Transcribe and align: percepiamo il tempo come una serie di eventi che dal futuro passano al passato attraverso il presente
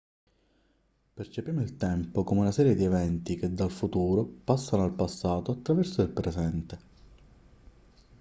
percepiamo 1.13 1.61
il 1.61 1.77
tempo 1.77 2.23
come 2.23 2.39
una 2.39 2.49
serie 2.51 2.73
di 2.73 2.83
eventi 2.85 3.35
che 3.37 3.53
dal 3.53 3.69
futuro 3.69 4.23
passano 4.25 4.81
al 4.81 4.93
passato 4.95 5.51
attraverso 5.51 6.01
il 6.01 6.09
presente 6.09 6.79